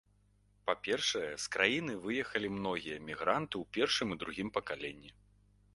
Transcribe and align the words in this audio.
Па-першае, 0.69 1.27
з 1.43 1.51
краіны 1.55 1.93
выехалі 2.07 2.47
многія 2.57 2.97
мігранты 3.11 3.55
ў 3.63 3.79
першым 3.79 4.07
і 4.15 4.21
другім 4.25 4.49
пакаленні. 4.59 5.11